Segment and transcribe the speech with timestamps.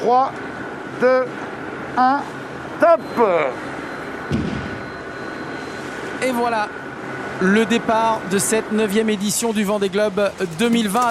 [0.00, 0.32] 3,
[1.02, 1.06] 2,
[1.98, 2.22] 1,
[2.80, 3.00] top
[6.26, 6.70] Et voilà,
[7.42, 11.10] le départ de cette neuvième édition du Vendée Globe 2020.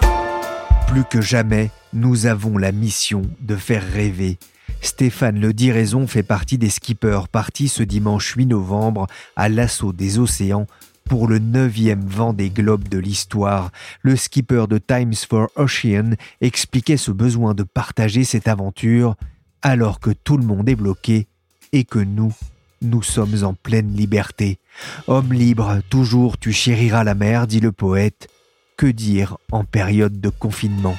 [0.88, 4.40] Plus que jamais, nous avons la mission de faire rêver.
[4.82, 10.18] Stéphane Le Diraison fait partie des skippers partis ce dimanche 8 novembre à l'assaut des
[10.18, 10.66] océans
[11.10, 13.72] pour le neuvième vent des globes de l'histoire.
[14.04, 19.16] Le skipper de Times for Ocean expliquait ce besoin de partager cette aventure
[19.64, 21.28] alors que tout le monde est bloqué
[21.74, 22.34] et que nous,
[22.82, 24.60] nous sommes en pleine liberté.
[25.08, 28.30] Homme libre, toujours tu chériras la mer, dit le poète.
[28.78, 30.96] Que dire en période de confinement?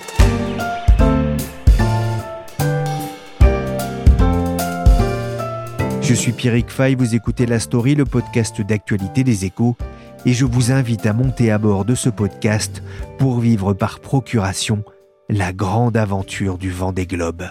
[6.03, 9.77] Je suis Pierrick Fay, vous écoutez La Story, le podcast d'actualité des échos,
[10.27, 12.83] et je vous invite à monter à bord de ce podcast
[13.19, 14.85] pour vivre par procuration
[15.29, 17.47] la grande aventure du vent des globes.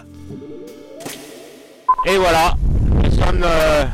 [2.06, 2.54] Et voilà,
[3.02, 3.84] nous sommes euh,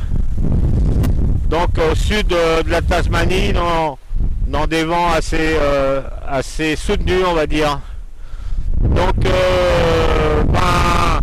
[1.49, 3.97] donc au sud euh, de la Tasmanie, dans,
[4.47, 7.79] dans des vents assez, euh, assez soutenus, on va dire.
[8.81, 11.21] Donc, euh, ben,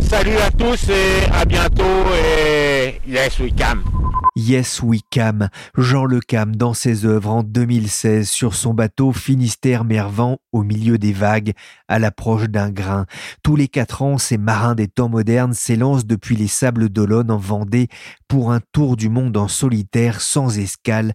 [0.00, 3.93] salut à tous et à bientôt et yes we can.
[4.36, 9.84] Yes We Cam, Jean Le Cam dans ses œuvres en 2016 sur son bateau Finistère
[9.84, 11.52] Mervent au milieu des vagues
[11.86, 13.06] à l'approche d'un grain.
[13.44, 17.38] Tous les quatre ans, ces marins des temps modernes s'élancent depuis les sables d'Olonne en
[17.38, 17.86] Vendée
[18.26, 21.12] pour un tour du monde en solitaire sans escale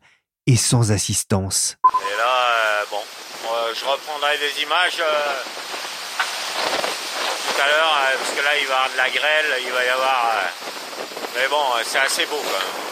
[0.47, 1.75] et sans assistance.
[1.91, 3.01] Et là, euh, bon,
[3.73, 5.41] je reprendrai des images euh,
[7.49, 9.71] tout à l'heure euh, parce que là il va y avoir de la grêle, il
[9.73, 10.88] va y avoir.
[11.35, 12.89] Mais bon, euh, c'est assez beau quand même.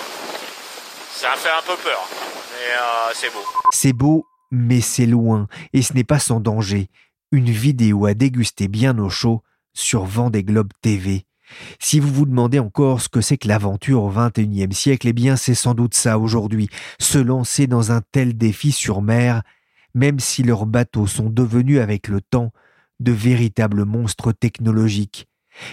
[1.12, 2.08] Ça fait un peu peur,
[2.52, 3.44] mais euh, c'est beau.
[3.72, 6.90] C'est beau, mais c'est loin, et ce n'est pas sans danger.
[7.32, 9.42] Une vidéo à déguster bien au chaud
[9.74, 11.26] sur Vendée Globe TV.
[11.80, 15.36] Si vous vous demandez encore ce que c'est que l'aventure au XXIe siècle, eh bien
[15.36, 19.42] c'est sans doute ça aujourd'hui, se lancer dans un tel défi sur mer,
[19.94, 22.52] même si leurs bateaux sont devenus avec le temps
[23.00, 25.27] de véritables monstres technologiques.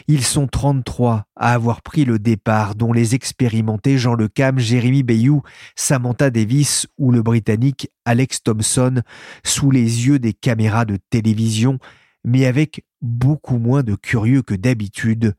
[0.09, 5.03] Ils sont 33 à avoir pris le départ, dont les expérimentés Jean Le Cam, Jérémy
[5.03, 5.43] Bayou,
[5.77, 9.03] Samantha Davis ou le Britannique Alex Thompson,
[9.45, 11.79] sous les yeux des caméras de télévision,
[12.25, 15.35] mais avec beaucoup moins de curieux que d'habitude,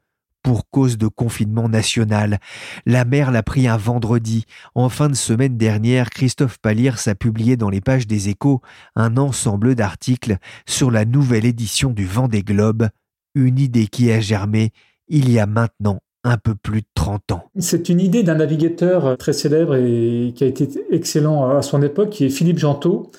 [0.45, 2.37] pour cause de confinement national.
[2.85, 4.45] La mer l'a pris un vendredi.
[4.75, 8.61] En fin de semaine dernière, Christophe Paliers a publié dans les pages des échos
[8.95, 12.89] un ensemble d'articles sur la nouvelle édition du Vendée Globe,
[13.35, 14.71] une idée qui a germé
[15.07, 17.43] il y a maintenant un peu plus de 30 ans.
[17.59, 22.09] C'est une idée d'un navigateur très célèbre et qui a été excellent à son époque,
[22.09, 23.11] qui est Philippe Gentot.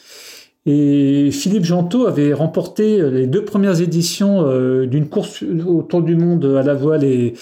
[0.69, 6.45] Et Philippe Gentot avait remporté les deux premières éditions euh, d'une course autour du monde
[6.59, 7.35] à la voile et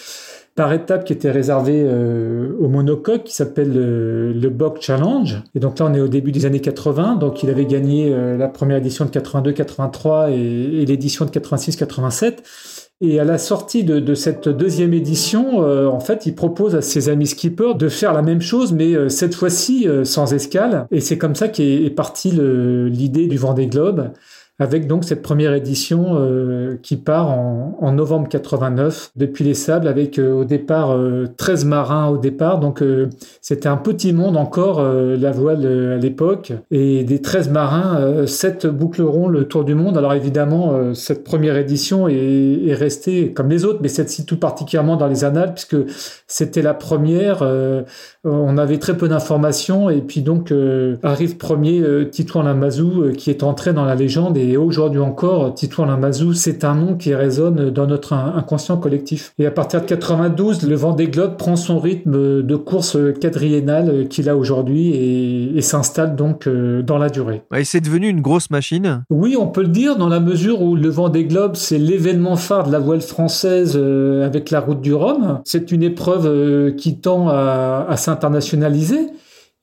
[0.55, 5.43] par étape qui était réservée euh, au monocoque qui s'appelle le, le Bock Challenge.
[5.55, 7.17] Et donc là, on est au début des années 80.
[7.17, 12.37] Donc il avait gagné euh, la première édition de 82-83 et, et l'édition de 86-87.
[13.01, 16.81] Et à la sortie de, de cette deuxième édition, euh, en fait, il propose à
[16.81, 20.87] ses amis skippers de faire la même chose, mais euh, cette fois-ci euh, sans escale.
[20.93, 24.11] Et c'est comme ça qu'est est partie l'idée du Vendée Globe,
[24.61, 30.19] avec donc cette première édition euh, qui part en, novembre 89 depuis les sables, avec
[30.19, 32.61] euh, au départ euh, 13 marins au départ.
[32.61, 33.09] Donc euh,
[33.41, 36.53] c'était un petit monde encore, la voile à l'époque.
[36.71, 39.99] Et des 13 marins, euh, 7 boucleront le tour du monde.
[39.99, 44.97] Alors évidemment, cette première édition est, est restée comme les autres, mais celle-ci tout particulièrement
[44.97, 45.77] dans les annales, puisque
[46.27, 47.43] c'était la première.
[48.25, 49.91] on avait très peu d'informations.
[49.91, 50.53] Et puis donc
[51.03, 54.37] arrive premier Titouan Lamazou, qui est entré dans la légende.
[54.57, 59.33] Aujourd'hui encore, Titouan Lamazou, c'est un nom qui résonne dans notre in- inconscient collectif.
[59.39, 64.29] Et à partir de 92, le Vendée Globe prend son rythme de course quadriennale qu'il
[64.29, 67.43] a aujourd'hui et, et s'installe donc euh, dans la durée.
[67.57, 70.77] Et c'est devenu une grosse machine Oui, on peut le dire dans la mesure où
[70.77, 74.95] le Vendée Globe, c'est l'événement phare de la voile française euh, avec la route du
[74.95, 75.41] Rhum.
[75.45, 79.07] C'est une épreuve euh, qui tend à, à s'internationaliser.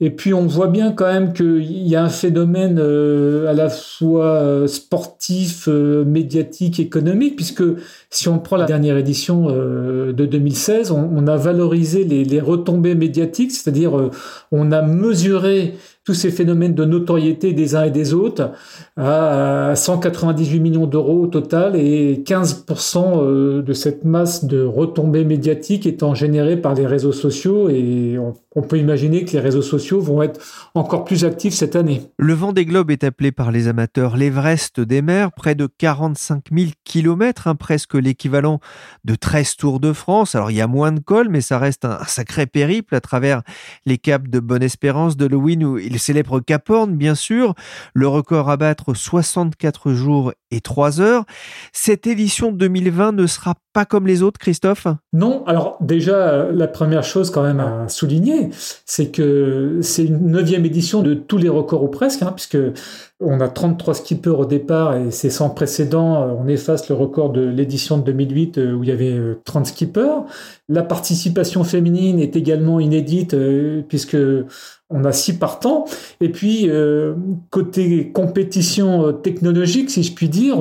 [0.03, 3.69] Et puis on voit bien quand même qu'il y a un phénomène euh, à la
[3.69, 7.63] fois euh, sportif, euh, médiatique, économique, puisque
[8.11, 14.09] si on prend la dernière édition de 2016, on, a valorisé les, retombées médiatiques, c'est-à-dire
[14.51, 18.51] on a mesuré tous ces phénomènes de notoriété des uns et des autres
[18.97, 25.85] à 198 millions d'euros au total et 15% euh, de cette masse de retombées médiatiques
[25.85, 28.17] étant générée par les réseaux sociaux et
[28.55, 30.39] on peut imaginer que les réseaux sociaux vont être
[30.73, 32.01] encore plus actifs cette année.
[32.17, 36.45] Le vent des globes est appelé par les amateurs l'Everest des mers, près de 45
[36.51, 38.59] 000 kilomètres, hein, presque l'équivalent
[39.05, 40.35] de 13 Tours de France.
[40.35, 43.41] Alors il y a moins de cols, mais ça reste un sacré périple à travers
[43.85, 47.53] les caps de Bonne-Espérance, de Lewin ou le célèbre Cap Horn, bien sûr.
[47.93, 51.25] Le record à battre 64 jours et 3 heures.
[51.71, 54.87] Cette édition 2020 ne sera pas comme les autres, Christophe?
[55.13, 58.49] Non, alors déjà, la première chose quand même à souligner,
[58.85, 62.57] c'est que c'est une neuvième édition de tous les records ou presque, hein, puisque
[63.21, 66.37] on a 33 skippers au départ et c'est sans précédent.
[66.39, 69.69] On efface le record de l'édition de 2008 euh, où il y avait 30 euh,
[69.69, 70.23] skippers.
[70.69, 74.17] La participation féminine est également inédite euh, puisque
[74.89, 75.85] on a six partants.
[76.19, 76.69] Et puis,
[77.49, 80.57] côté compétition technologique, si je puis dire,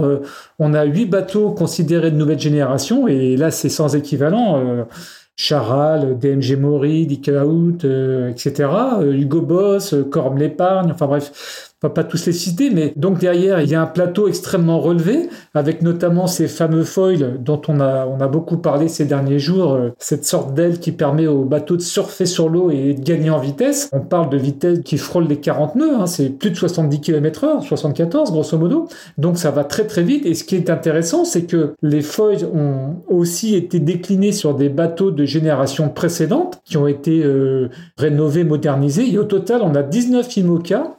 [0.60, 3.08] on a huit bateaux considérés de nouvelle génération.
[3.08, 4.86] Et là, c'est sans équivalent.
[5.34, 8.68] Charal, DMG Mori, Dick Out, etc.
[9.02, 13.70] Hugo Boss, Corme l'épargne, enfin bref, va pas tous les citer, mais donc derrière, il
[13.70, 18.20] y a un plateau extrêmement relevé, avec notamment ces fameux foils dont on a, on
[18.20, 21.82] a beaucoup parlé ces derniers jours, euh, cette sorte d'aile qui permet au bateau de
[21.82, 23.88] surfer sur l'eau et de gagner en vitesse.
[23.92, 27.44] On parle de vitesse qui frôle les 40 nœuds, hein, c'est plus de 70 km
[27.44, 30.26] heure, 74 grosso modo, donc ça va très très vite.
[30.26, 34.68] Et ce qui est intéressant, c'est que les foils ont aussi été déclinés sur des
[34.68, 39.82] bateaux de génération précédente, qui ont été euh, rénovés, modernisés, et au total, on a
[39.82, 40.96] 19 IMOCA,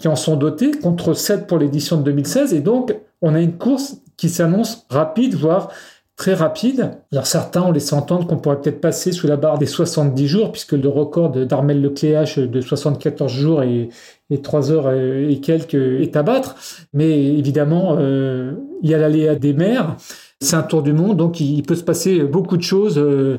[0.00, 2.54] qui en sont dotés, contre 7 pour l'édition de 2016.
[2.54, 5.70] Et donc, on a une course qui s'annonce rapide, voire
[6.16, 6.90] très rapide.
[7.12, 10.52] Alors certains ont laissé entendre qu'on pourrait peut-être passer sous la barre des 70 jours,
[10.52, 13.88] puisque le record d'Armel Lecléache de 74 jours et,
[14.28, 16.56] et 3 heures et quelques est à battre.
[16.92, 18.52] Mais évidemment, euh,
[18.82, 19.96] il y a l'aléa des mers.
[20.40, 23.38] C'est un tour du monde, donc il peut se passer beaucoup de choses, euh,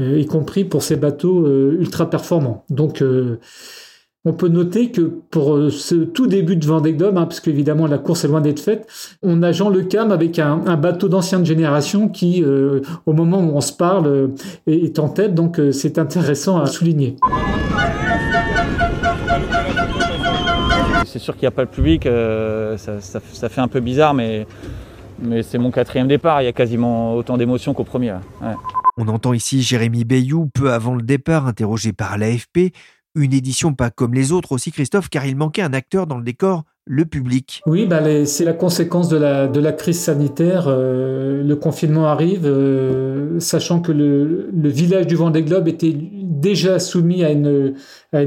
[0.00, 1.46] euh, y compris pour ces bateaux
[1.78, 2.64] ultra performants.
[2.70, 3.02] Donc
[4.26, 7.86] on peut noter que pour euh, ce tout début de Vendée Globe, hein, parce qu'évidemment
[7.86, 8.86] la course est loin d'être faite,
[9.22, 13.56] on a Jean Le Cam avec un, bateau d'ancienne génération qui, euh, au moment où
[13.56, 14.28] on se parle, euh,
[14.66, 15.34] est, en tête.
[15.34, 17.14] Donc c'est intéressant à souligner.
[21.06, 22.02] C'est sûr qu'il n'y a pas le public,
[22.76, 24.46] ça, fait un peu bizarre, mais,
[25.22, 26.42] mais c'est mon quatrième départ.
[26.42, 28.14] Il y a quasiment autant d'émotions qu'au premier.
[28.98, 32.72] On entend ici Jérémy Bayou, peu avant le départ, interrogé par l'AFP,
[33.16, 36.24] une édition pas comme les autres aussi, Christophe, car il manquait un acteur dans le
[36.24, 37.62] décor, le public.
[37.66, 40.66] Oui, bah c'est la conséquence de la, crise sanitaire.
[40.68, 47.24] Euh, le confinement arrive, euh, sachant que le, village du Vendée Globe était déjà soumis
[47.24, 47.74] à une,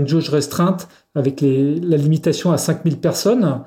[0.06, 3.62] jauge restreinte avec la limitation à 5000 personnes,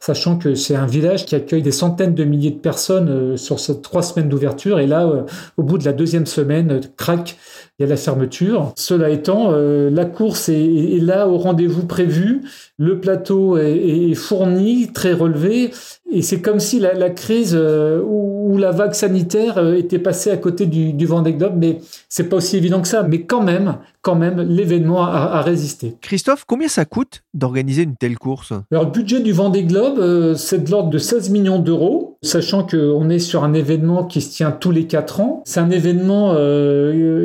[0.00, 3.60] sachant que c'est un village qui accueille des centaines de milliers de personnes euh, sur
[3.60, 4.80] ces trois semaines d'ouverture.
[4.80, 5.26] Et là,
[5.58, 7.36] au bout de la deuxième semaine, crac,
[7.78, 8.72] il y a la fermeture.
[8.74, 12.42] Cela étant, euh, la course est, là au rendez-vous prévu,
[12.76, 15.70] le plateau est, fourni, très relevé,
[16.10, 20.36] et c'est comme si la, crise euh, ou, la vague sanitaire euh, était passée à
[20.36, 23.04] côté du, du Vendée Globe, mais c'est pas aussi évident que ça.
[23.04, 25.94] Mais quand même, quand même, l'événement a, résisté.
[26.00, 28.52] Christophe, combien ça coûte d'organiser une telle course?
[28.72, 33.08] Alors, le budget du Vendée Globe, c'est de l'ordre de 16 millions d'euros, sachant qu'on
[33.10, 35.42] est sur un événement qui se tient tous les 4 ans.
[35.44, 36.34] C'est un événement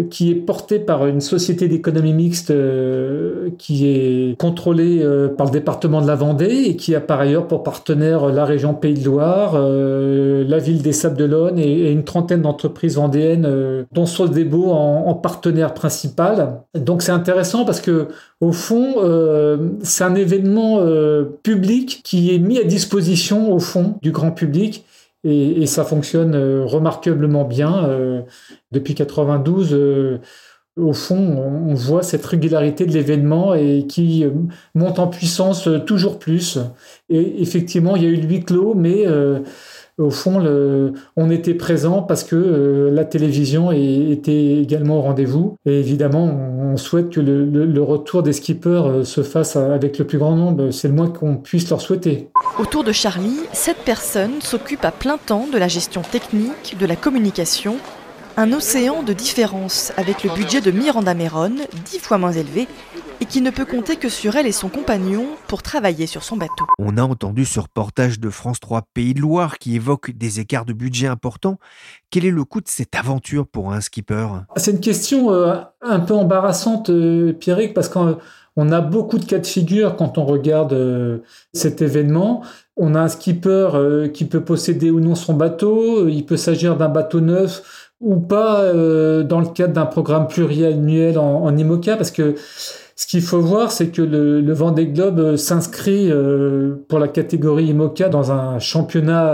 [0.10, 5.52] qui est porté par une société d'économie mixte euh, qui est contrôlée euh, par le
[5.52, 9.06] département de la Vendée et qui a par ailleurs pour partenaire la région Pays de
[9.06, 14.72] Loire, euh, la ville des Sables d'Olonne et, et, une trentaine d'entreprises vendéennes, dont Soldebo
[14.72, 16.62] en, en partenaire principal.
[16.76, 18.08] Donc c'est intéressant parce que
[18.44, 18.96] au fond,
[19.82, 20.80] c'est un événement
[21.44, 24.86] public qui est mis à disposition au fond du grand public
[25.24, 27.90] et, ça fonctionne remarquablement bien.
[28.72, 30.20] depuis 92,
[30.76, 31.16] au fond,
[31.68, 34.32] on voit cette régularité de l'événement et qui euh,
[34.74, 36.58] monte en puissance euh, toujours plus.
[37.10, 39.40] Et effectivement, il y a eu le huis clos, mais euh,
[39.98, 40.42] au fond,
[41.16, 45.58] on était présent parce que la télévision était également au rendez-vous.
[45.66, 50.36] Et évidemment, on souhaite que le, retour des skippers se fasse avec le plus grand
[50.36, 50.72] nombre.
[50.72, 52.30] C'est le moins qu'on puisse leur souhaiter.
[52.60, 56.96] Autour de Charlie, cette personne s'occupe à plein temps de la gestion technique, de la
[56.96, 57.78] communication
[58.36, 61.52] Un océan de différence avec le budget de Miranda Meron,
[61.86, 62.68] dix fois moins élevé,
[63.22, 66.36] et qui ne peut compter que sur elle et son compagnon pour travailler sur son
[66.36, 66.66] bateau.
[66.80, 70.66] On a entendu ce reportage de France 3 Pays de Loire qui évoque des écarts
[70.66, 71.60] de budget importants.
[72.10, 74.28] Quel est le coût de cette aventure pour un skipper?
[74.56, 78.18] C'est une question euh, un peu embarrassante, euh, Pierrick, parce qu'on
[78.72, 81.20] a beaucoup de cas de figure quand on regarde euh,
[81.54, 82.44] cet événement.
[82.78, 86.90] On a un skipper qui peut posséder ou non son bateau, il peut s'agir d'un
[86.90, 92.12] bateau neuf ou pas euh, dans le cadre d'un programme pluriannuel en, en IMOCA parce
[92.12, 92.36] que
[92.96, 97.08] ce qu'il faut voir, c'est que le, le Vendée Globe euh, s'inscrit euh, pour la
[97.08, 99.34] catégorie IMOCA dans un championnat,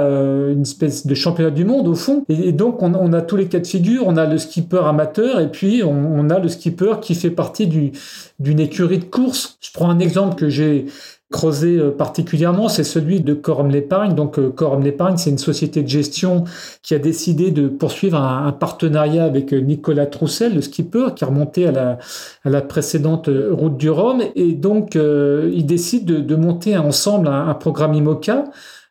[0.49, 2.23] une espèce de championnat du monde au fond.
[2.29, 4.03] Et, donc on, on, a tous les cas de figure.
[4.05, 7.67] On a le skipper amateur et puis on, on a le skipper qui fait partie
[7.67, 7.91] du,
[8.39, 9.57] d'une écurie de course.
[9.59, 10.85] Je prends un exemple que j'ai
[11.31, 14.15] creusé euh, particulièrement, c'est celui de Corum l'épargne.
[14.15, 16.43] Donc euh, Corum l'épargne, c'est une société de gestion
[16.81, 21.27] qui a décidé de poursuivre un, partenariat avec euh, Nicolas Troussel, le skipper, qui a
[21.27, 21.97] remonté à la,
[22.43, 24.23] à la précédente route du Rhum.
[24.35, 28.45] Et donc, euh, ils décident de, de monter ensemble un, un, programme IMOCA,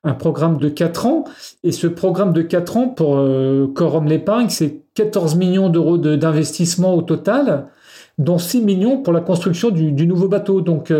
[0.05, 1.25] un programme de 4 ans.
[1.65, 6.95] Et ce programme de 4 ans pour euh, Corum l'épargne, c'est 14 millions d'euros d'investissement
[6.95, 7.67] au total,
[8.19, 10.61] dont 6 millions pour la construction du, du nouveau bateau.
[10.61, 10.93] Donc,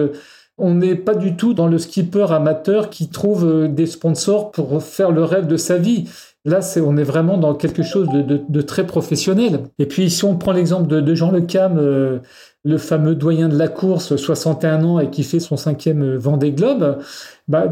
[0.59, 4.83] on n'est pas du tout dans le skipper amateur qui trouve euh, des sponsors pour
[4.83, 6.09] faire le rêve de sa vie.
[6.45, 9.65] Là, c'est, on est vraiment dans quelque chose de, très professionnel.
[9.79, 12.21] Et puis, si on prend l'exemple de, Jean Le Cam, euh,
[12.65, 16.53] le fameux doyen de la course, 61 ans et qui fait son cinquième euh, Vendée
[16.53, 16.99] Globe,
[17.49, 17.67] bah,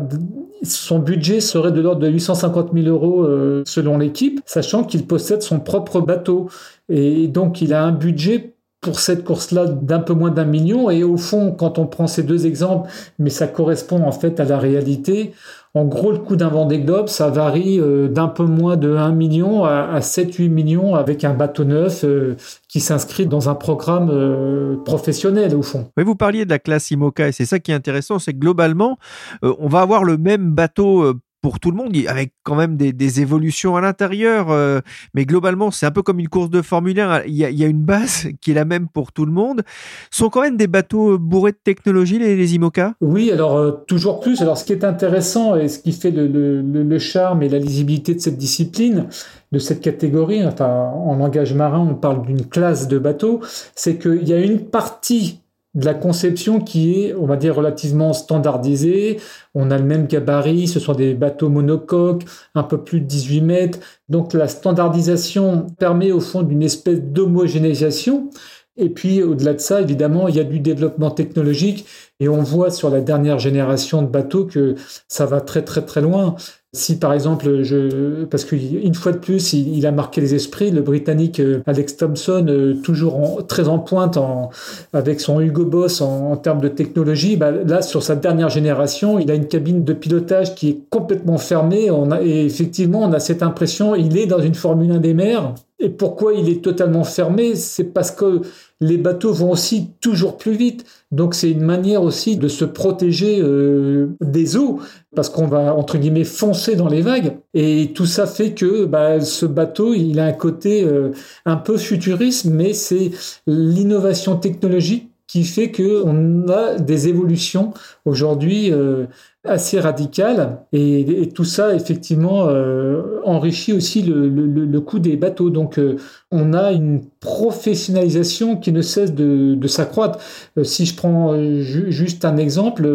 [0.62, 3.26] son budget serait de l'ordre de 850 000 euros
[3.66, 6.48] selon l'équipe, sachant qu'il possède son propre bateau.
[6.88, 8.55] Et donc, il a un budget
[8.86, 10.90] pour cette course-là d'un peu moins d'un million.
[10.90, 12.88] Et au fond, quand on prend ces deux exemples,
[13.18, 15.32] mais ça correspond en fait à la réalité,
[15.74, 19.10] en gros, le coût d'un Vendée Globe, ça varie euh, d'un peu moins de 1
[19.10, 22.36] million à, 7-8 millions avec un bateau neuf euh,
[22.68, 25.90] qui s'inscrit dans un programme euh, professionnel au fond.
[25.96, 28.38] Oui, vous parliez de la classe IMOCA et c'est ça qui est intéressant, c'est que
[28.38, 28.98] globalement,
[29.42, 31.12] on va avoir le même bateau
[31.46, 34.50] pour tout le monde, avec quand même des, évolutions à l'intérieur.
[34.50, 34.80] Euh,
[35.14, 37.22] mais globalement, c'est un peu comme une course de Formule 1.
[37.28, 39.62] Il y, a, une base qui est la même pour tout le monde.
[40.10, 42.94] Sont quand même des bateaux bourrés de technologie, les, les IMOCA?
[43.00, 44.42] Oui, alors euh, toujours plus.
[44.42, 48.16] Alors ce qui est intéressant et ce qui fait le, le, charme et la lisibilité
[48.16, 49.06] de cette discipline,
[49.52, 53.38] de cette catégorie, enfin en langage marin, on parle d'une classe de bateaux,
[53.76, 55.42] c'est qu'il y a une partie
[55.76, 59.18] de la conception qui est, on va dire, relativement standardisée.
[59.54, 63.40] On a le même gabarit, ce sont des bateaux monocoques, un peu plus de 18
[63.42, 63.78] mètres.
[64.08, 68.30] Donc la standardisation permet au fond d'une espèce d'homogénéisation.
[68.78, 71.86] Et puis au-delà de ça, évidemment, il y a du développement technologique
[72.20, 74.74] et on voit sur la dernière génération de bateaux que
[75.08, 76.36] ça va très très très loin.
[76.76, 80.82] Si par exemple, je, parce qu'une fois de plus, il, a marqué les esprits, le
[80.82, 84.50] Britannique euh, Alex Thompson, euh, toujours très en pointe en,
[84.92, 89.18] avec son Hugo Boss en, en termes de technologie, bah, là sur sa dernière génération,
[89.18, 91.90] il a une cabine de pilotage qui est complètement fermée.
[91.90, 95.14] On a, et effectivement, on a cette impression, il est dans une Formule 1 des
[95.14, 95.54] mers.
[95.78, 98.40] Et pourquoi il est totalement fermé C'est parce que
[98.80, 100.84] les bateaux vont aussi toujours plus vite.
[101.12, 104.80] Donc c'est une manière aussi de se protéger euh, des eaux
[105.14, 109.20] parce qu'on va entre guillemets foncer dans les vagues et tout ça fait que bah,
[109.20, 111.10] ce bateau il a un côté euh,
[111.44, 113.12] un peu futuriste mais c'est
[113.46, 117.72] l'innovation technologique qui fait que on a des évolutions
[118.04, 119.06] aujourd'hui euh,
[119.48, 125.50] assez radicales et, tout ça effectivement euh, enrichit aussi le, le, le, coût des bateaux.
[125.50, 125.96] Donc euh,
[126.30, 130.18] on a une professionnalisation qui ne cesse de, de s'accroître.
[130.56, 132.88] Euh, si je prends euh, ju juste un exemple,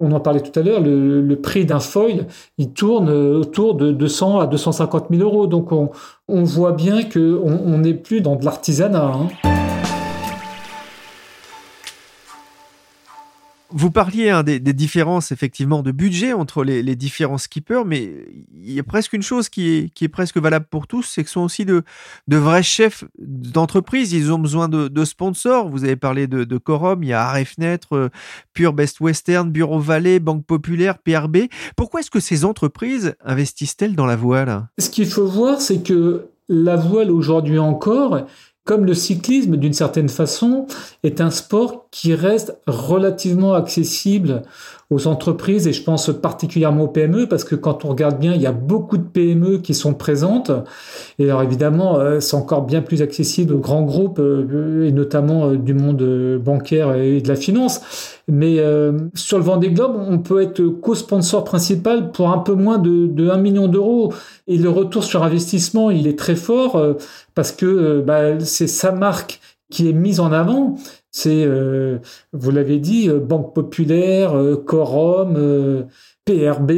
[0.00, 2.26] on en parlait tout à l'heure, le, le, prix d'un foil,
[2.58, 5.46] il tourne autour de 200 à 250 000 euros.
[5.46, 5.90] Donc on,
[6.28, 9.12] on voit bien qu'on n'est plus dans de l'artisanat.
[9.14, 9.63] Hein.
[13.76, 18.78] Vous parliez hein, des, différences effectivement de budget entre les, différents skippers, mais il y
[18.78, 21.64] a presque une chose qui est, presque valable pour tous, c'est que ce sont aussi
[21.64, 21.82] de,
[22.28, 24.12] vrais chefs d'entreprise.
[24.12, 25.68] Ils ont besoin de, sponsors.
[25.68, 27.44] Vous avez parlé de, de Corum, il y a Arrêt
[27.92, 28.08] euh,
[28.52, 31.48] Pure Best Western, Bureau Vallée, Banque Populaire, PRB.
[31.76, 34.68] Pourquoi est-ce que ces entreprises investissent-elles dans la voile?
[34.78, 38.20] Ce qu'il faut voir, c'est que la voile aujourd'hui encore,
[38.64, 40.68] comme le cyclisme d'une certaine façon,
[41.02, 44.42] est un sport qui reste relativement accessible
[44.90, 48.42] aux entreprises et je pense particulièrement aux PME parce que quand on regarde bien, il
[48.42, 50.50] y a beaucoup de PME qui sont présentes
[51.20, 55.50] et alors évidemment, euh, c'est encore bien plus accessible aux grands groupes euh, et notamment
[55.50, 56.02] euh, du monde
[56.44, 57.80] bancaire et de la finance.
[58.26, 58.56] Mais
[59.14, 63.28] sur le Vendée Globe, on peut être co-sponsor principal pour un peu moins de, de
[63.28, 64.14] 1 million d'euros
[64.48, 66.82] et le retour sur investissement, il est très fort
[67.34, 69.40] parce que bah, c'est sa marque
[69.74, 70.76] qui est mise en avant.
[71.10, 71.98] C'est, euh,
[72.32, 75.36] vous l'avez dit, euh, Banque Populaire, euh, Corum,
[76.24, 76.72] PRB,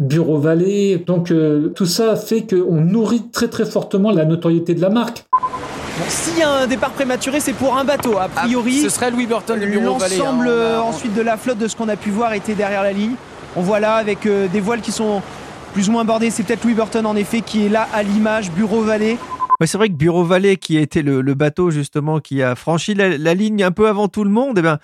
[0.00, 1.04] Bureau Vallée.
[1.06, 1.32] Donc
[1.74, 5.26] tout ça fait qu'on nourrit très très fortement la notoriété de la marque.
[5.32, 8.16] Bon, S'il y a un départ prématuré, c'est pour un bateau.
[8.18, 10.16] A priori, ah, ce serait Louis Burton du Bureau Vallée.
[10.16, 12.92] L'ensemble hein, ensuite de la flotte de ce qu'on a pu voir était derrière la
[12.92, 13.14] ligne.
[13.54, 15.20] On voit là avec des voiles qui sont
[15.74, 16.30] plus ou moins bordées.
[16.30, 19.18] C'est peut-être Louis Burton en effet qui est là à l'image, Bureau Vallée
[19.66, 23.34] c'est vrai que Bureau Vallée, qui a été le, bateau justement qui a franchi la,
[23.34, 24.78] ligne un peu avant tout le monde, eh ben,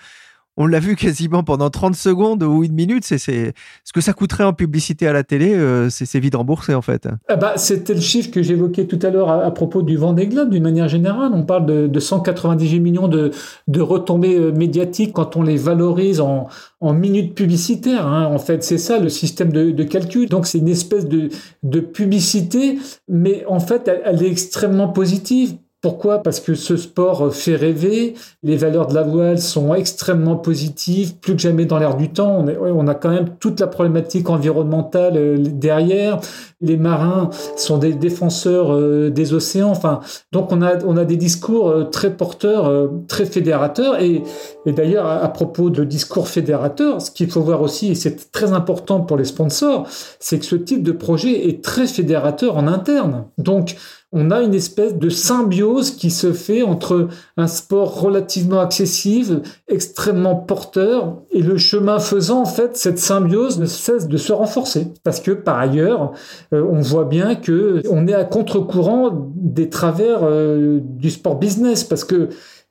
[0.57, 3.03] on l'a vu quasiment pendant 30 secondes ou une minute.
[3.05, 6.81] C'est, ce que ça coûterait en publicité à la télé, euh, c'est, vite remboursé en
[6.81, 7.07] fait.
[7.27, 10.49] Ah bah, c'était le chiffre que j'évoquais tout à l'heure à, propos du Vendée Globe
[10.49, 11.31] d'une manière générale.
[11.33, 13.31] On parle de, 198 millions de,
[13.79, 16.47] retombées euh, médiatiques quand on les valorise en,
[16.81, 18.07] minutes publicitaires.
[18.07, 18.25] Hein.
[18.25, 20.27] En fait, c'est ça le système de, calcul.
[20.27, 26.23] Donc c'est une espèce de, publicité, mais en fait, elle est extrêmement positive pourquoi?
[26.23, 31.33] Parce que ce sport fait rêver, les valeurs de la voile sont extrêmement positives, plus
[31.33, 32.43] que jamais dans l'air du temps.
[32.61, 36.19] On, a quand même toute la problématique environnementale euh, derrière.
[36.61, 39.69] Les marins sont des défenseurs euh, des océans.
[39.69, 39.99] Enfin,
[40.31, 44.01] donc on a, on a des discours euh, très porteurs, très fédérateurs.
[44.01, 44.23] Et,
[44.65, 48.51] et d'ailleurs, à, propos de discours fédérateurs, ce qu'il faut voir aussi, et c'est très
[48.51, 49.87] important pour les sponsors,
[50.19, 53.25] c'est que ce type de projet est très fédérateur en interne.
[53.37, 53.75] Donc,
[54.19, 57.07] on a une espèce de symbiose qui se fait entre
[57.37, 63.67] un sport relativement accessible, extrêmement porteur, et le chemin faisant, en fait, cette symbiose ne
[63.67, 64.87] cesse de se renforcer.
[65.03, 66.13] Parce que, par ailleurs,
[66.51, 71.83] euh, on voit bien que on est à contre-courant des travers euh, du sport business,
[71.83, 72.29] parce que,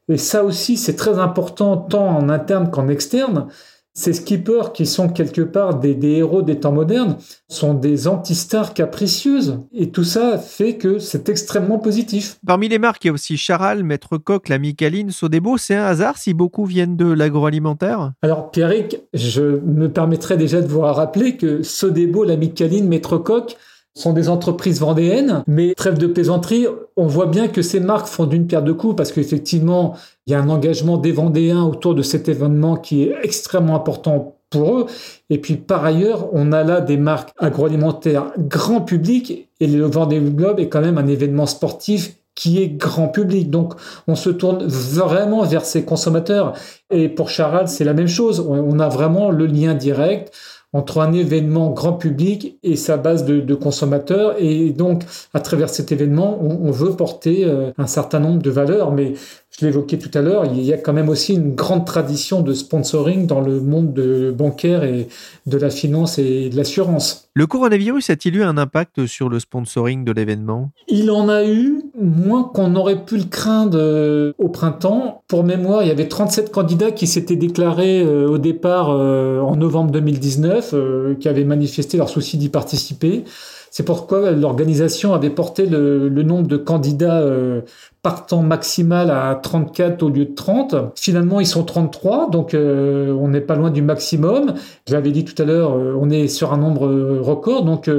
[0.09, 3.47] et ça aussi, c'est très important tant en interne qu'en externe,
[3.97, 7.17] ces skippers qui sont quelque part des, héros des temps modernes
[7.49, 9.61] sont des anti-stars capricieuses.
[9.73, 12.38] Et tout ça fait que c'est extrêmement positif.
[12.47, 15.57] Parmi les marques, il y a aussi Charal, Maître Coq, la Micaline, Sodebo.
[15.57, 18.12] C'est un hasard si beaucoup viennent de l'agroalimentaire?
[18.21, 23.57] Alors Pierrick, je me permettrai déjà de vous rappeler que Sodebo, la Micaline, Maître Coq,
[23.97, 26.66] sont des entreprises vendéennes, mais trêve de plaisanterie,
[26.97, 29.94] on voit bien que ces marques font d'une pierre deux coups parce qu'effectivement,
[30.27, 34.37] il y a un engagement des Vendéens autour de cet événement qui est extrêmement important
[34.51, 34.87] pour eux.
[35.31, 40.20] Et puis par ailleurs, on a là des marques agroalimentaires grand public et le Vendée
[40.20, 43.51] Globe est quand même un événement sportif qui est grand public.
[43.51, 43.73] Donc,
[44.07, 46.53] on se tourne vraiment vers ces consommateurs.
[46.90, 48.40] Et pour Charal, c'est la même chose.
[48.47, 50.35] On a vraiment le lien direct
[50.77, 54.35] entre un événement grand public et sa base de, consommateurs.
[54.39, 58.93] Et donc, à travers cet événement, on, veut porter euh, un certain nombre de valeurs.
[58.93, 59.15] Mais
[59.59, 62.53] je l'évoquais tout à l'heure, il y a quand même aussi une grande tradition de
[62.53, 65.09] sponsoring dans le monde de bancaire et
[65.47, 67.31] de la finance et de l'assurance.
[67.33, 70.73] Le coronavirus a-t-il eu un impact sur le sponsoring de l'événement?
[70.89, 75.22] Il en a eu, moins qu'on aurait pu le craindre euh, au printemps.
[75.28, 79.90] Pour mémoire, il y avait 37 candidats qui s'étaient déclarés euh, au départ en novembre
[79.92, 80.74] 2019,
[81.20, 83.24] qui avaient manifesté leur souci d'y participer.
[83.76, 87.61] C'est pourquoi l'organisation avait porté le, nombre de candidats euh,
[88.02, 90.76] partant maximal à 34 au lieu de 30.
[90.96, 94.54] Finalement, ils sont 33, donc euh, on n'est pas loin du maximum.
[94.87, 96.87] J'avais dit tout à l'heure, euh, on est sur un nombre
[97.20, 97.90] record, donc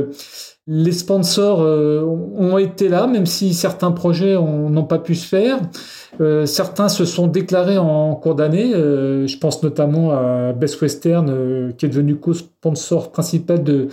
[0.68, 5.60] les sponsors ont été là, même si certains projets n'ont pas pu se faire.
[6.46, 8.74] certains se sont déclarés en cours d'année.
[8.74, 13.88] je pense notamment à Best Western, qui est devenu co-sponsor principal de,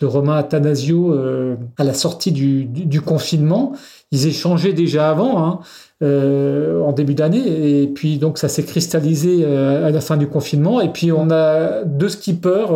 [0.00, 3.72] de Romain Athanasio euh, à la sortie du, confinement.
[4.10, 5.60] Ils échangeaient déjà avant, hein,
[6.02, 10.26] euh, en début d'année, et puis donc ça s'est cristallisé euh, à la fin du
[10.26, 10.80] confinement.
[10.80, 12.72] Et puis on a deux skippers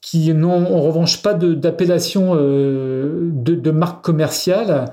[0.00, 4.90] qui n'ont en revanche pas d'appellation de, de, marque commerciale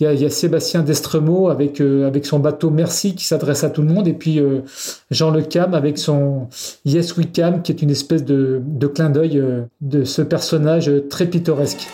[0.00, 3.82] il y a, Sébastien Destremaux avec, euh, avec son bateau Merci qui s'adresse à tout
[3.82, 4.60] le monde, et puis euh,
[5.10, 6.48] Jean Le Cam avec son
[6.86, 10.90] Yes We Cam, qui est une espèce de, de clin d'œil euh, de ce personnage
[11.10, 11.86] très pittoresque.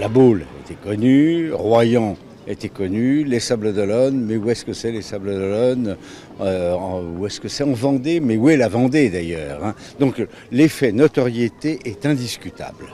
[0.00, 2.16] La boule était connue, Royan
[2.48, 5.96] était connu, les Sables d'Olonne, mais où est-ce que c'est les Sables d'Olonne
[6.40, 9.74] Où est-ce que c'est en Vendée Mais où est la Vendée d'ailleurs hein?
[10.00, 12.86] Donc l'effet notoriété est indiscutable.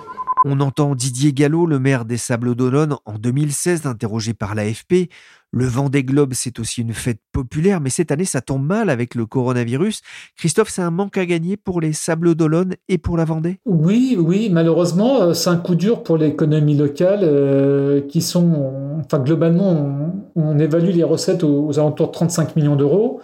[0.46, 5.08] On entend Didier Gallo, le maire des Sables d'Olonne, en 2016, interrogé par l'AFP.
[5.56, 9.14] Le Vendée Globe, c'est aussi une fête populaire, mais cette année, ça tombe mal avec
[9.14, 10.00] le coronavirus.
[10.36, 13.60] Christophe, c'est un manque à gagner pour les Sables d'Olonne et pour la Vendée?
[13.64, 19.20] Oui, oui, malheureusement, euh, c'est un coup dur pour l'économie locale euh, qui sont, enfin,
[19.20, 23.20] globalement, on, évalue les recettes aux, alentours de 35 millions d'euros.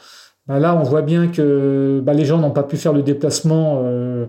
[0.47, 3.83] Bah, là, on voit bien que bah, les gens n'ont pas pu faire le déplacement.
[3.85, 4.27] Euh,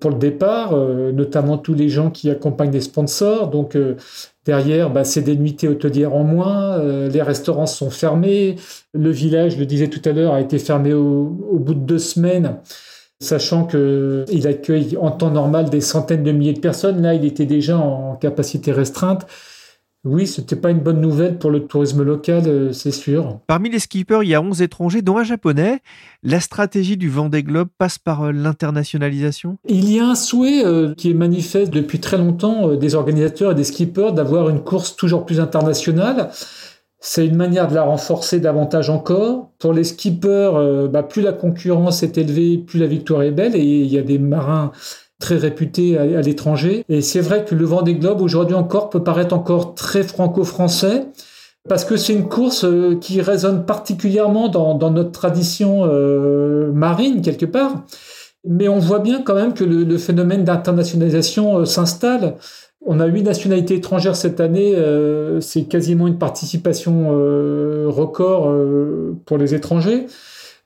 [0.00, 3.50] pour le départ, notamment tous les gens qui accompagnent des sponsors.
[3.50, 3.76] Donc
[4.44, 8.56] Derrière, bah, c'est des nuitées hôtelières en moins, euh, les restaurants sont fermés,
[8.92, 11.24] le village, je le disais tout à l'heure, a été fermé au,
[11.60, 12.56] bout de deux semaines,
[13.20, 17.00] sachant qu'il accueille en temps normal des centaines de milliers de personnes.
[17.02, 19.28] Là, il était déjà en capacité restreinte.
[20.04, 23.38] Oui, c'était pas une bonne nouvelle pour le tourisme local, euh, c'est sûr.
[23.46, 25.80] Parmi les skippers, il y a 11 étrangers, dont un japonais.
[26.24, 29.58] La stratégie du Vendée Globe passe par euh, l'internationalisation?
[29.68, 33.54] Il y a un souhait euh, qui est manifeste depuis très longtemps des organisateurs et
[33.54, 36.30] des skippers d'avoir une course toujours plus internationale.
[36.98, 39.50] C'est une manière de la renforcer davantage encore.
[39.60, 43.56] Pour les skippers, bah, plus la concurrence est élevée, plus la victoire est belle.
[43.56, 44.70] Et il y a des marins
[45.22, 46.84] très réputé à, l'étranger.
[46.88, 51.06] Et c'est vrai que le Vendée Globe aujourd'hui encore peut paraître encore très franco-français
[51.68, 57.46] parce que c'est une course euh, qui résonne particulièrement dans, notre tradition euh, marine quelque
[57.46, 57.84] part.
[58.44, 62.34] Mais on voit bien quand même que le, phénomène d'internationalisation euh, s'installe.
[62.84, 64.74] On a huit nationalités étrangères cette année,
[65.38, 67.10] c'est quasiment une participation
[67.86, 68.52] record
[69.24, 70.08] pour les étrangers.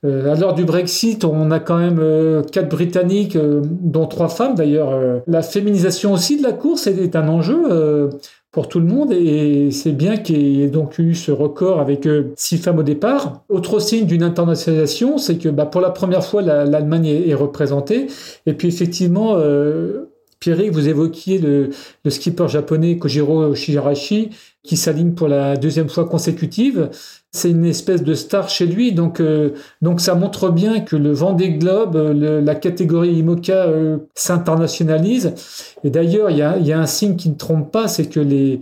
[0.05, 4.29] Euh, à l'heure du Brexit, on a quand même euh, quatre Britanniques, euh, dont trois
[4.29, 4.91] femmes d'ailleurs.
[5.25, 8.09] la féminisation aussi de la course est, un enjeu
[8.51, 12.07] pour tout le monde et c'est bien qu'il y ait donc eu ce record avec
[12.35, 13.43] six femmes au départ.
[13.49, 18.07] Autre signe d'une internationalisation, c'est que bah, pour la première fois l'Allemagne est, représentée
[18.45, 19.35] et puis effectivement
[20.39, 21.69] Pierre, vous évoquiez le,
[22.03, 24.29] le, skipper japonais Kojiro Shigarashi
[24.67, 26.89] qui s'aligne pour la deuxième fois consécutive.
[27.31, 31.11] C'est une espèce de star chez lui, donc euh, donc ça montre bien que le
[31.11, 35.33] Vendée Globe, le, la catégorie IMOCA euh, s'internationalise.
[35.83, 38.19] Et d'ailleurs, il y a, y a un signe qui ne trompe pas, c'est que
[38.19, 38.59] les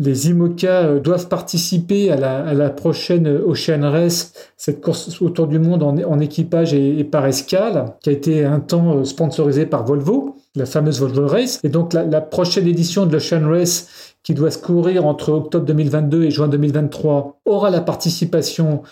[0.00, 5.48] les IMOCA euh, doivent participer à la, à la, prochaine Ocean Race, cette course autour
[5.48, 10.36] du monde en, équipage et, par escale, qui a été un temps sponsorisée par Volvo,
[10.58, 11.60] la fameuse Volvo Race.
[11.64, 16.24] Et donc la, prochaine édition de l'Ocean Race qui doit se courir entre octobre 2022
[16.24, 18.82] et juin 2023, aura la participation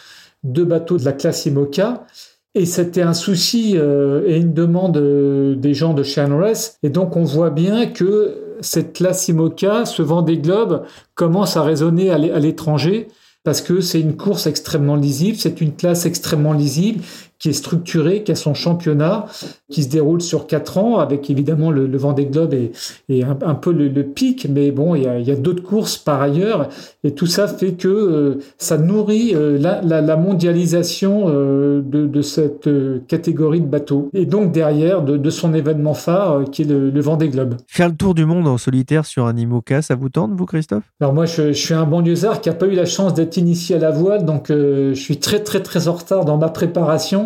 [0.45, 2.07] de bateaux de la classe IMOCA.
[2.55, 6.03] Et c'était un souci euh, et une demande euh, des gens de
[6.33, 6.79] Race.
[6.83, 11.63] Et donc on voit bien que cette classe IMOCA, ce vent des globes, commence à
[11.63, 13.09] résonner à l'étranger
[13.47, 17.05] parce que c'est une course extrêmement lisible, c'est une classe extrêmement lisible
[17.39, 19.27] qui est structuré, qui a son championnat,
[19.71, 22.73] qui se déroule sur quatre ans, avec évidemment le, le Vendée Globe et,
[23.09, 26.69] et un, peu le, pic, mais bon, il y a, d'autres courses par ailleurs,
[27.05, 32.07] et tout ça fait que euh, ça nourrit euh, la, la, la, mondialisation euh, de,
[32.07, 32.69] de, cette
[33.07, 37.01] catégorie de bateaux, et donc derrière de, de son événement phare qui est le, le
[37.01, 37.57] Vendée Globe.
[37.67, 40.85] Faire le tour du monde en solitaire sur un IMOCA, ça vous tente, vous, Christophe?
[41.01, 43.77] Alors moi, je, je, suis un banlieusard qui n'a pas eu la chance d'être initié
[43.77, 47.26] à la voile, donc je suis très très très en retard dans ma préparation.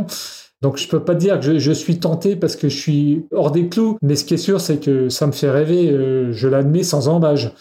[0.62, 3.68] Donc je peux pas dire que je, suis tenté parce que je suis hors des
[3.68, 6.82] clous, mais ce qui est sûr, c'est que ça me fait rêver, euh, je l'admets
[6.82, 7.52] sans embâge.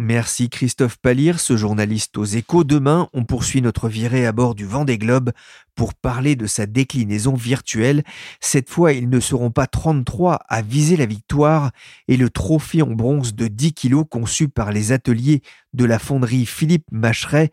[0.00, 2.62] Merci Christophe Palir, ce journaliste aux échos.
[2.62, 5.32] Demain, on poursuit notre virée à bord du Vendée Globe
[5.74, 8.04] pour parler de sa déclinaison virtuelle.
[8.40, 11.72] Cette fois, ils ne seront pas 33 à viser la victoire
[12.06, 16.46] et le trophée en bronze de 10 kilos conçu par les ateliers de la fonderie
[16.46, 17.50] Philippe Macheret,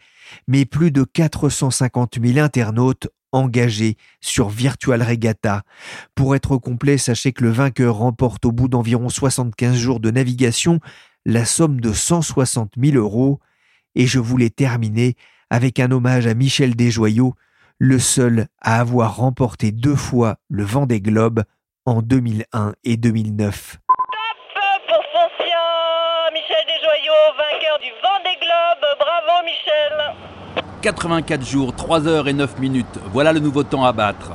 [0.47, 5.63] mais plus de 450 000 internautes engagé sur Virtual Regatta.
[6.15, 10.79] Pour être complet, sachez que le vainqueur remporte au bout d'environ 75 jours de navigation
[11.25, 13.39] la somme de 160 000 euros.
[13.95, 15.15] Et je voulais terminer
[15.49, 17.35] avec un hommage à Michel Desjoyaux,
[17.79, 21.43] le seul à avoir remporté deux fois le Vendée Globe
[21.85, 23.79] en 2001 et 2009.
[30.85, 32.99] 84 jours, 3 heures et 9 minutes.
[33.11, 34.33] Voilà le nouveau temps à battre.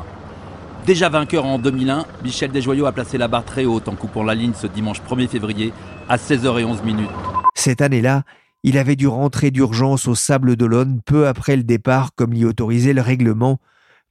[0.85, 4.35] Déjà vainqueur en 2001, Michel Desjoyaux a placé la barre très haute en coupant la
[4.35, 5.73] ligne ce dimanche 1er février
[6.09, 7.09] à 16h11 minutes.
[7.55, 8.25] Cette année-là,
[8.65, 12.95] il avait dû rentrer d'urgence au Sable d'Olonne peu après le départ comme l'y autorisait
[12.95, 13.61] le règlement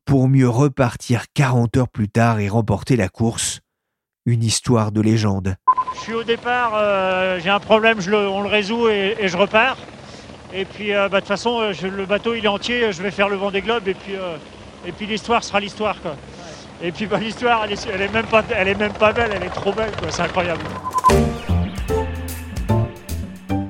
[0.06, 3.60] pour mieux repartir 40 heures plus tard et remporter la course.
[4.25, 5.56] Une histoire de légende.
[5.93, 9.75] Je suis au départ, euh, j'ai un problème, on le résout et je repars.
[10.53, 13.12] Et puis euh, bah, de toute façon, euh, le bateau il est entier, je vais
[13.12, 14.35] faire le vent des globes et puis, euh,
[14.85, 15.97] et puis l'histoire sera l'histoire.
[16.81, 19.53] Et puis bah, l'histoire, elle est, même pas, elle est même pas belle, elle est
[19.53, 20.63] trop belle, c'est incroyable.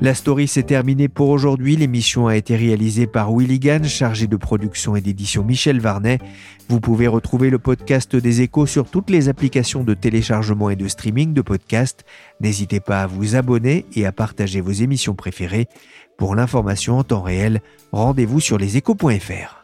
[0.01, 1.75] La story s'est terminée pour aujourd'hui.
[1.75, 6.19] L'émission a été réalisée par Willy Gann, chargé de production et d'édition Michel Varnet.
[6.69, 10.87] Vous pouvez retrouver le podcast des échos sur toutes les applications de téléchargement et de
[10.87, 12.05] streaming de podcasts.
[12.39, 15.67] N'hésitez pas à vous abonner et à partager vos émissions préférées.
[16.19, 17.61] Pour l'information en temps réel,
[17.93, 19.63] rendez-vous sur leséchos.fr.